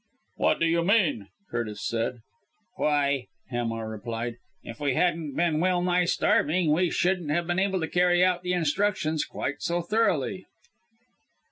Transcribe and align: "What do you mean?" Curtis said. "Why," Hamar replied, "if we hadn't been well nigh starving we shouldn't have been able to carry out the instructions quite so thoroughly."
"What 0.37 0.59
do 0.59 0.65
you 0.65 0.83
mean?" 0.83 1.27
Curtis 1.51 1.85
said. 1.87 2.21
"Why," 2.77 3.27
Hamar 3.51 3.87
replied, 3.87 4.37
"if 4.63 4.79
we 4.79 4.95
hadn't 4.95 5.35
been 5.35 5.59
well 5.59 5.83
nigh 5.83 6.05
starving 6.05 6.73
we 6.73 6.89
shouldn't 6.89 7.29
have 7.29 7.45
been 7.45 7.59
able 7.59 7.81
to 7.81 7.87
carry 7.87 8.25
out 8.25 8.41
the 8.41 8.53
instructions 8.53 9.23
quite 9.25 9.61
so 9.61 9.83
thoroughly." 9.83 10.47